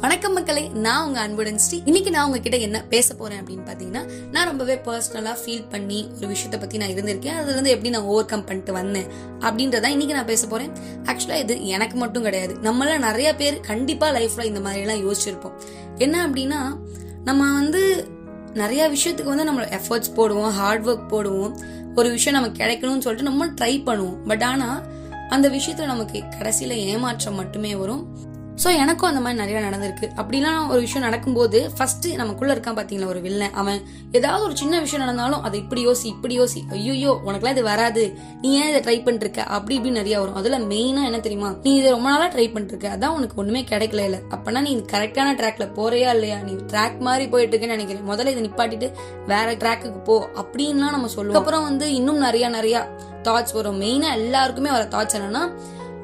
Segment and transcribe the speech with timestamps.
[0.00, 1.82] வணக்கம் மக்களே நான் உங்க அன்புடன் ஸ்ரீ.
[1.84, 6.60] இன்னைக்கு நான் உங்ககிட்ட என்ன பேச போறேன் அப்படின்னு பாத்தீங்கன்னா நான் ரொம்பவே பர்சனலா ஃபீல் பண்ணி ஒரு விஷயத்த
[6.60, 7.34] பத்தி நான் இருந்திருக்கேன்.
[7.34, 9.06] அதுல இருந்து எப்படி நான் ஓவர் கம் பண்ணிட்டு வந்தேன்
[9.38, 10.70] அப்படின்றதான் இன்னைக்கு நான் பேச போறேன்.
[11.02, 12.54] ஆக்சுவலா இது எனக்கு மட்டும் கிடையாது.
[12.62, 15.52] நம்மள நிறைய பேர் கண்டிப்பா லைஃப்ல இந்த மாதிரி எல்லாம் யோசிச்சிருப்போம்.
[15.96, 16.76] என்ன அப்படின்னா
[17.24, 18.08] நம்ம வந்து
[18.54, 21.58] நிறைய விஷயத்துக்கு வந்து நம்ம எஃபர்ட்ஸ் போடுவோம் ஹார்ட் ஒர்க் போடுவோம்.
[21.94, 24.16] ஒரு விஷயம் நமக்கு கிடைக்கணும்னு சொல்லிட்டு நம்ம ட்ரை பண்ணுவோம்.
[24.26, 24.82] பட் ஆனா
[25.28, 28.27] அந்த விஷயத்துல நமக்கு கடைசியில ஏமாற்றம் மட்டுமே வரும்.
[28.62, 30.06] ஸோ எனக்கும் அந்த மாதிரி நிறைய நடந்திருக்கு.
[30.16, 33.78] அப்படிலாம் ஒரு விஷயம் நடக்கும்போது ஃபர்ஸ்ட் நமக்குள்ள இருக்கான் பாத்தீங்களா ஒரு வில்லன் அவன்
[34.12, 38.16] ஏதாவது ஒரு சின்ன விஷயம் நடந்தாலும் அதை இப்படி யோசி இப்படி யோசி ஐயோ உனக்குலாம் இது வராது.
[38.40, 39.38] நீ ஏன் இதை ட்ரை பண்ணிருக்க?
[39.38, 40.34] அப்படி இப்படி நிறைய வரும்.
[40.34, 41.54] அதுல மெயினா என்ன தெரியுமா?
[41.62, 42.88] நீ இதை ரொம்ப நாளா ட்ரை பண்ணிருக்க.
[42.88, 44.18] அதான் உனக்கு ஒண்ணுமே கிடைக்கல இல்ல.
[44.30, 46.42] அப்பனா நீ கரெக்டான ட்ராக்ல போறியா இல்லையா?
[46.42, 48.08] நீ ட்ராக் மாதிரி போயிட்டு இருக்கேன்னு நினைக்கிறேன்.
[48.10, 48.90] முதல்ல இதை நிப்பாட்டிட்டு
[49.26, 50.28] வேற ட்ராக்குக்கு போ.
[50.36, 51.40] அப்படின்லாம் நம்ம சொல்லுவோம்.
[51.40, 52.88] அப்புறம் வந்து இன்னும் நிறைய நிறைய
[53.22, 53.80] தாட்ஸ் வரும்.
[53.80, 55.44] மெயினா எல்லாருக்குமே வர தாட்ஸ் என்னன்னா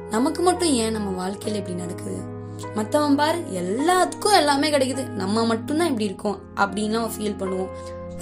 [0.09, 2.34] நமக்கு மட்டும் ஏன் நம்ம வாழ்க்கையில இப்படி நடக்குது?
[2.75, 5.09] மற்றவன் பாரு எல்லாத்துக்கும் எல்லாமே கிடைக்குது.
[5.09, 7.71] நம்ம மட்டும்தான் இப்படி இருக்கோம் அப்படின்லாம் ஃபீல் பண்ணுவோம்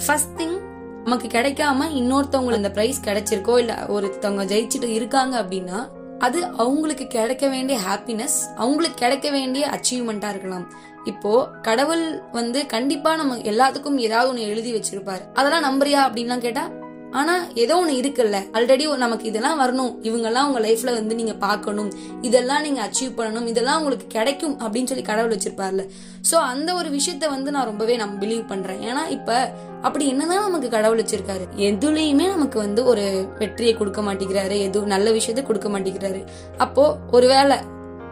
[0.06, 0.56] ஃபர்ஸ்ட் திங்
[1.04, 7.78] நமக்கு கிடைக்காம இன்னொருத்தவங்களுக்கு அந்த ப்ரைஸ் கிடைச்சிருக்கோ இல்ல ஒருத்தவங்க ஜெயிச்சுட்டு இருக்காங்க அப்படின்னா அது அவங்களுக்கு கிடைக்க வேண்டிய
[7.88, 10.66] ஹாப்பினஸ் அவங்களுக்கு கிடைக்க வேண்டிய அச்சீவ்மெண்டா இருக்கலாம்.
[11.04, 15.20] இப்போ கடவுள் வந்து கண்டிப்பா நம்ம எல்லாத்துக்கும் ஏதாவது ஒண்ணு எழுதி வச்சிருப்பாரு.
[15.34, 16.70] அதெல்லாம் நம்புறியா அப்படின்லாம் கேட்டா
[17.14, 18.38] ஆனா ஏதோ ஒண்ணு இருக்குல்ல.
[18.52, 19.92] ஆல்ரெடி நமக்கு இதெல்லாம் வரணும்.
[20.08, 21.90] இவங்கெல்லாம் உங்க லைஃப்ல வந்து நீங்க பார்க்கணும்.
[22.20, 23.46] இதெல்லாம் நீங்க அச்சீவ் பண்ணணும்.
[23.46, 25.84] இதெல்லாம் உங்களுக்கு கிடைக்கும் அப்படின்னு சொல்லி கடவுள் வச்சிருப்பார்ல.
[26.30, 28.80] சோ அந்த ஒரு விஷயத்த வந்து நான் ரொம்பவே நான் பிலீவ் பண்றேன்.
[28.80, 31.46] ஏன்னா இப்ப அப்படி என்னதான் நமக்கு கடவுள் வச்சிருக்காரு.
[31.56, 33.04] எதுலயுமே நமக்கு வந்து ஒரு
[33.38, 34.58] வெற்றியை கொடுக்க மாட்டேங்கிறாரு.
[34.58, 36.22] எதுவும் நல்ல விஷயத்த கொடுக்க மாட்டேங்கிறாரு.
[36.56, 37.56] அப்போ ஒருவேளை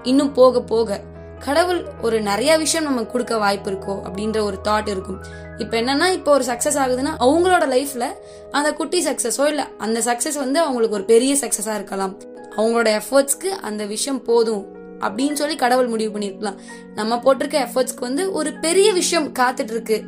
[0.03, 1.01] இன்னும் போக போக
[1.47, 5.21] கடவுள் ஒரு நிறைய விஷயம் நமக்கு கொடுக்க வாய்ப்பு இருக்கோ அப்படின்ற ஒரு தாட் இருக்கும்.
[5.63, 8.07] இப்போ என்னன்னா இப்போ ஒரு சக்சஸ் ஆகுதுன்னா அவங்களோட லைஃப்ல
[8.59, 12.15] அந்த குட்டி சக்சஸோ இல்ல அந்த சக்சஸ் வந்து அவங்களுக்கு ஒரு பெரிய சக்சஸா இருக்கலாம்.
[12.57, 14.65] அவங்களோட எஃபர்ட்ஸ்க்கு அந்த விஷயம் போதும்
[15.07, 16.59] அப்படின்னு சொல்லி கடவுள் முடிவு பண்ணிருக்கலாம்.
[16.99, 19.99] நம்ம போட்டிருக்க எஃபர்ட்ஸ்க்கு வந்து ஒரு பெரிய விஷயம் காத்துட்டு இருக்கு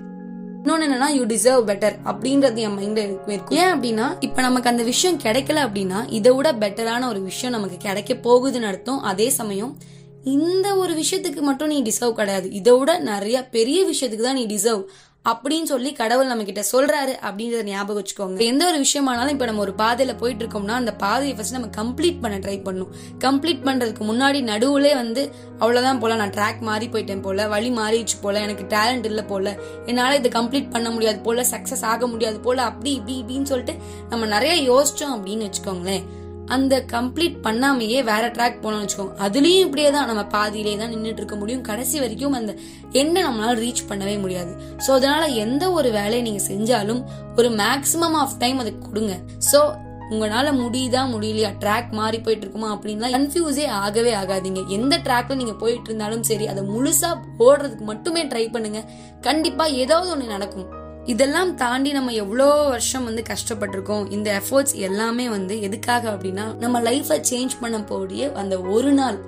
[0.59, 3.57] இன்னொன்னு என்னன்னா யூ டிசர்வ் பெட்டர் அப்படின்றது என் மைண்ட்ல இருக்கும்.
[3.61, 8.15] ஏன் அப்படின்னா இப்ப நமக்கு அந்த விஷயம் கிடைக்கல அப்படின்னா இதை விட பெட்டரான ஒரு விஷயம் நமக்கு கிடைக்க
[8.29, 9.03] போகுதுன்னு அர்த்தம்.
[9.11, 9.75] அதே சமயம்
[10.25, 12.51] இந்த ஒரு விஷயத்துக்கு மட்டும் நீ டிசர்வ் கிடையாது.
[12.51, 14.85] இதை விட நிறைய பெரிய விஷயத்துக்கு தான் நீ டிசர்வ்
[15.25, 18.41] அப்படின்னு சொல்லி கடவுள் நம்ம கிட்ட சொல்றாரு அப்படின்றத ஞாபகம் வச்சுக்கோங்க.
[18.43, 22.39] எந்த ஒரு விஷயமானாலும் இப்ப நம்ம ஒரு பாதையில போயிட்டு இருக்கோம்னா அந்த பாதையை ஃபர்ஸ்ட் நம்ம கம்ப்ளீட் பண்ண
[22.39, 27.71] ட்ரை பண்ணும் கம்ப்ளீட் பண்றதுக்கு முன்னாடி நடுவுலே வந்து அவ்வளவுதான் போல நான் ட்ராக் மாறி போயிட்டேன் போல வழி
[27.71, 32.41] மாறிடுச்சு போல எனக்கு டேலண்ட் இல்ல போல என்னால இதை கம்ப்ளீட் பண்ண முடியாது போல சக்சஸ் ஆக முடியாது
[32.41, 33.77] போல அப்படி இப்படி இப்படின்னு சொல்லிட்டு
[34.09, 36.05] நம்ம நிறைய யோசிச்சோம் அப்படின்னு வச்சுக்கோங்களேன்.
[36.47, 41.37] அந்த கம்ப்ளீட் பண்ணாமையே வேற ட்ராக் போனோம்னு வச்சுக்கோங்க அதுலயும் இப்படியே தான் நம்ம பாதியிலே தான் நின்றுட்டு இருக்க
[41.37, 41.63] முடியும்.
[41.63, 42.55] கடைசி வரைக்கும் அந்த
[42.91, 44.63] என்ன நம்மளால ரீச் பண்ணவே முடியாது.
[44.87, 47.05] சோ அதனால எந்த ஒரு வேலையை நீங்க செஞ்சாலும்
[47.37, 49.17] ஒரு மேக்சிமம் ஆஃப் டைம் அதுக்கு கொடுங்க.
[49.53, 51.51] சோ உங்களால முடியுதா முடியலையா?
[51.61, 54.69] ட்ராக் மாறி போயிட்டு இருக்குமா அப்படின்னா கன்ஃபியூஸே ஆகவே ஆகாதீங்க.
[54.69, 58.85] எந்த ட்ராக்ல நீங்க போயிட்டு இருந்தாலும் சரி அதை முழுசா ஓடுறதுக்கு மட்டுமே ட்ரை பண்ணுங்க.
[59.21, 60.83] கண்டிப்பா ஏதாவது ஒண்ணு நடக்கும்.
[61.07, 64.11] இதெல்லாம் தாண்டி நம்ம எவ்வளோ வருஷம் வந்து கஷ்டப்பட்டிருக்கோம்.
[64.11, 69.19] இந்த எஃபர்ட்ஸ் எல்லாமே வந்து எதுக்காக அப்படின்னா நம்ம லைஃபை சேஞ்ச் பண்ண போடிய அந்த ஒரு நாள்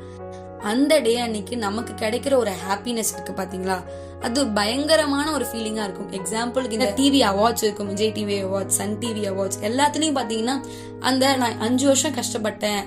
[0.63, 3.85] அந்த டே அன்னைக்கு நமக்கு கிடைக்கிற ஒரு ஹாப்பினஸ் இருக்கு பாத்தீங்களா?
[4.21, 6.13] அது பயங்கரமான ஒரு ஃபீலிங்கா இருக்கும்.
[6.13, 7.87] எக்ஸாம்பிளுக்கு இந்த டிவி அவார்ட்ஸ் இருக்கும்.
[7.87, 10.61] Vijay TV awards Sun TV awards எல்லாத்துலயும் பாத்தீங்கன்னா
[11.01, 12.85] அந்த நான் அஞ்சு வருஷம் கஷ்டப்பட்டேன்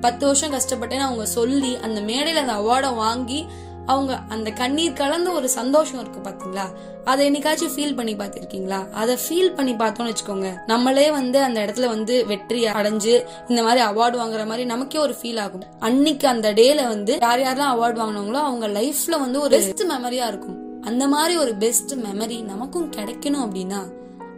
[0.00, 3.46] பத்து வருஷம் கஷ்டப்பட்டேன்னு அவங்க சொல்லி அந்த மேடையில அந்த அவார்டை வாங்கி
[3.88, 6.64] அவங்க அந்த கண்ணீர் கலந்த ஒரு சந்தோஷம் இருக்கு பாத்தீங்களா?
[7.04, 8.90] அதை என்னைக்காச்சும் ஃபீல் பண்ணி பார்த்துருக்கீங்களா?
[8.90, 10.48] அதை ஃபீல் பண்ணி பார்த்தோம்னு வச்சுக்கோங்க.
[10.66, 15.40] நம்மளே வந்து அந்த இடத்துல வந்து வெற்றி அடைஞ்சு இந்த மாதிரி அவார்டு வாங்குற மாதிரி நமக்கே ஒரு ஃபீல்
[15.40, 15.64] ஆகும்.
[15.78, 20.82] அன்னைக்கு அந்த டேல வந்து யார் யாரெல்லாம் அவார்டு வாங்கினாங்களோ அவங்க லைஃப்ல வந்து ஒரு பெஸ்ட் மெமரியா இருக்கும்.
[20.82, 23.80] அந்த மாதிரி ஒரு பெஸ்ட் மெமரி நமக்கும் கிடைக்கணும் அப்படின்னா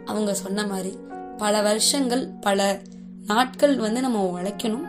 [0.05, 0.97] அவங்க சொன்ன மாதிரி
[1.37, 2.79] பல வருஷங்கள் பல
[3.27, 4.87] நாட்கள் வந்து நம்ம உழைக்கணும்.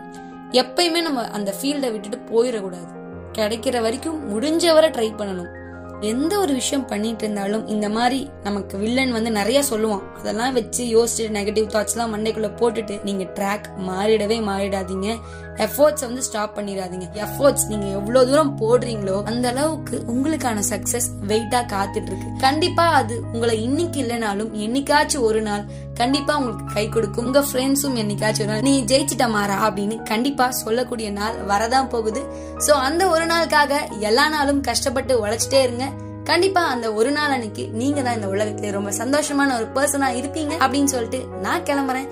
[0.52, 2.92] எப்பயுமே நம்ம அந்த ஃபீல்டை விட்டுட்டு போயிடக்கூடாது.
[3.32, 5.61] கிடைக்கிற வரைக்கும் முடிஞ்சவரை ட்ரை பண்ணணும்.
[6.02, 10.02] எந்த ஒரு விஷயம் பண்ணிட்டு இருந்தாலும் இந்த மாதிரி நமக்கு வில்லன் வந்து நிறைய சொல்லுவான்.
[10.18, 15.16] அதெல்லாம் வச்சு யோசிச்சுட்டு நெகட்டிவ் தாட்ஸ் எல்லாம் மண்டைக்குள்ள போட்டுட்டு நீங்க ட்ராக் மாறிடவே மாறிடாதீங்க.
[15.56, 17.06] எஃபோர்ட்ஸ் வந்து ஸ்டாப் பண்ணிடாதீங்க.
[17.12, 23.62] எஃபோர்ட்ஸ் நீங்க எவ்வளவு தூரம் போடுறீங்களோ அந்த அளவுக்கு உங்களுக்கான சக்சஸ் வெயிட்டா காத்துட்டு இருக்கு கண்டிப்பா அது உங்களை
[23.62, 27.26] இன்னைக்கு இல்லைனாலும் என்னைக்காச்சும் ஒரு நாள் கண்டிப்பா உங்களுக்கு கை கொடுக்கும்.
[27.26, 29.68] உங்க ஃப்ரெண்ட்ஸும் என்னைக்காச்சும் ஒரு நாள் நீ ஜெயிச்சிட்ட மாறா?
[29.68, 32.22] அப்படின்னு கண்டிப்பா சொல்லக்கூடிய நாள் வரதான் போகுது.
[32.66, 35.91] சோ அந்த ஒரு நாளுக்காக எல்லா நாளும் கஷ்டப்பட்டு உழைச்சிட்டே இருங்க.
[36.28, 40.90] கண்டிப்பா அந்த ஒரு நாள் அன்னைக்கு நீங்க தான் இந்த உலகத்துல ரொம்ப சந்தோஷமான ஒரு பர்சனா இருப்பீங்க அப்படின்னு
[40.94, 42.08] சொல்லிட்டு நான் கிளம்புறேன்.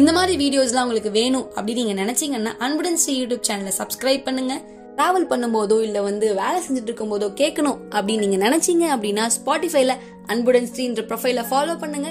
[0.00, 4.54] இந்த மாதிரி வீடியோஸ்லாம் உங்களுக்கு வேணும் அப்படின்னு நீங்க நினைச்சீங்கன்னா அன்புடன் ஸ்ரீ யூடியூப் சேனலை சப்ஸ்கிரைப் பண்ணுங்க.
[4.98, 9.94] டிராவல் பண்ணும்போதோ இல்ல வந்து வேலை செஞ்சுட்டு இருக்கும் போதோ கேட்கணும் அப்படின்னு நீங்க நினைச்சீங்க அப்படின்னா ஸ்பாட்டிஃபைல
[10.34, 12.10] அன்புடன் ஸ்ரீன்ற ப்ரொஃபைல ஃபாலோ பண்ணுங்க.